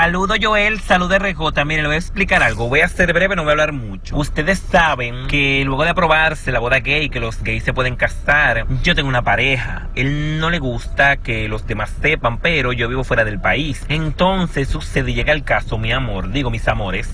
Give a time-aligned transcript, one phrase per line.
[0.00, 1.62] Saludo Joel, saludo RJ.
[1.66, 2.70] Mire, le voy a explicar algo.
[2.70, 4.16] Voy a ser breve, no voy a hablar mucho.
[4.16, 8.64] Ustedes saben que luego de aprobarse la boda gay, que los gays se pueden casar,
[8.82, 9.90] yo tengo una pareja.
[9.94, 13.84] Él no le gusta que los demás sepan, pero yo vivo fuera del país.
[13.90, 17.10] Entonces sucede, llega el caso, mi amor, digo mis amores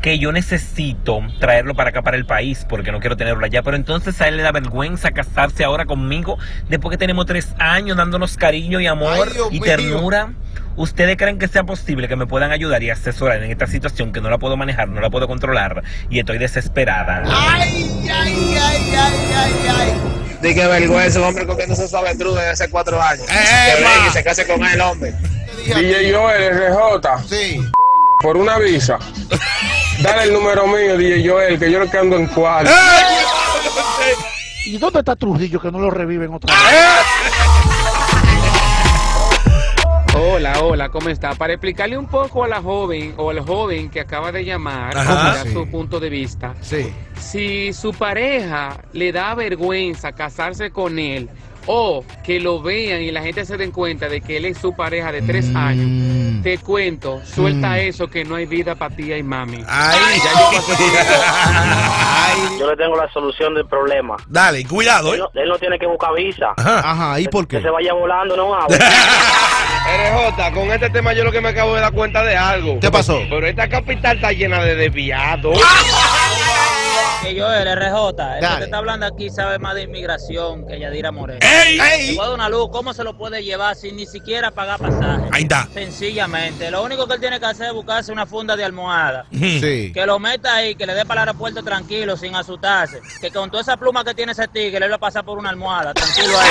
[0.00, 3.62] que yo necesito traerlo para acá, para el país, porque no quiero tenerlo allá.
[3.62, 7.96] Pero entonces a él le da vergüenza casarse ahora conmigo, después que tenemos tres años
[7.96, 10.10] dándonos cariño y amor Ay, y mío.
[10.78, 14.20] ¿Ustedes creen que sea posible que me puedan ayudar y asesorar en esta situación que
[14.20, 17.24] no la puedo manejar, no la puedo controlar y estoy desesperada?
[17.26, 19.92] Ay, ay, ay, ay, ay, ay.
[20.40, 23.26] De que vergüenza, un hombre comiéndose su avestruz desde hace cuatro años.
[23.28, 25.12] Eh, que y se case con el hombre.
[25.66, 27.60] DJ Joel RJ, Sí.
[28.22, 28.98] por una visa.
[30.00, 32.70] Dale el número mío, DJ Joel, que yo lo que ando en cuarto.
[34.64, 37.67] ¿Y dónde está Trujillo que no lo reviven otra vez?
[40.14, 41.34] Hola, hola, ¿cómo está?
[41.34, 45.14] Para explicarle un poco a la joven o al joven que acaba de llamar, Ajá.
[45.14, 45.52] dar Sí.
[45.52, 46.54] su punto de vista.
[46.60, 46.92] Sí.
[47.20, 51.28] Si su pareja le da vergüenza casarse con él
[51.66, 54.74] o que lo vean y la gente se den cuenta de que él es su
[54.74, 55.56] pareja de tres Mm.
[55.56, 59.62] años, te cuento, suelta eso que no hay vida para tía y mami.
[59.68, 60.62] Ay, Ya yo
[62.58, 64.16] Yo le tengo la solución del problema.
[64.26, 65.24] Dale, cuidado, Él ¿eh?
[65.34, 66.52] no, él no tiene que buscar visa.
[66.56, 66.78] Ajá.
[66.90, 67.62] Ajá, ¿y por Que qué?
[67.62, 68.76] se vaya volando, no hable.
[69.88, 72.78] RJ, con este tema yo lo que me acabo de dar cuenta de algo.
[72.80, 73.20] ¿Qué pasó?
[73.30, 75.58] Pero esta capital está llena de desviados.
[77.22, 80.78] Que yo, el RJ, el que te está hablando aquí sabe más de inmigración que
[80.78, 81.40] Yadira Moreno.
[81.42, 81.78] ¡Ey!
[81.78, 82.14] Te ¡Ey!
[82.16, 85.24] voy a dar una luz, ¿cómo se lo puede llevar sin ni siquiera pagar pasaje?
[85.32, 85.68] Ahí está.
[85.74, 89.26] Sencillamente, lo único que él tiene que hacer es buscarse una funda de almohada.
[89.32, 89.90] Sí.
[89.92, 93.00] Que lo meta ahí, que le dé para el aeropuerto tranquilo, sin asustarse.
[93.20, 95.50] Que con toda esa pluma que tiene ese tigre, él va a pasar por una
[95.50, 96.48] almohada, tranquilo ahí.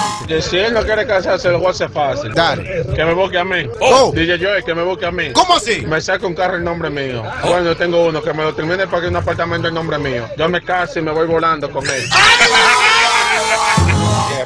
[0.26, 2.32] Que si él no quiere casarse, lo voy a hacer fácil.
[2.32, 2.82] Dale.
[2.94, 3.68] Que me busque a mí.
[3.80, 4.10] Oh.
[4.14, 5.32] DJ Joel, que me busque a mí.
[5.32, 5.82] ¿Cómo así?
[5.86, 7.22] Me saca un carro el nombre mío.
[7.44, 10.26] Bueno, yo tengo uno que me lo termine para que un apartamento el nombre mío.
[10.38, 12.08] Yo me caso y me voy volando con él.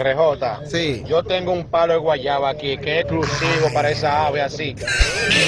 [0.01, 1.03] RJ, Sí.
[1.09, 4.75] yo tengo un palo de guayaba aquí que es exclusivo para esa ave así.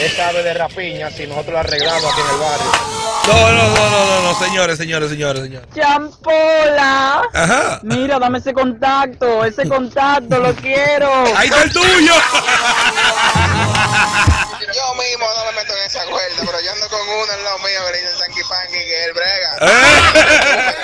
[0.04, 3.09] Esa ave de rapiña, si nosotros la arreglamos aquí en el barrio.
[3.26, 5.68] No, no, no, no, no, no, señores, señores, señores, señores.
[5.74, 7.22] Champola.
[7.34, 7.80] Ajá.
[7.82, 11.10] Mira, dame ese contacto, ese contacto, lo quiero.
[11.36, 12.14] Ahí está el tuyo.
[14.74, 17.58] Yo mismo no me meto en esa cuerda, pero yo ando con uno al lado
[17.58, 19.56] mío que le dicen Sanky Panky, que es el brega.
[19.60, 20.80] Eh.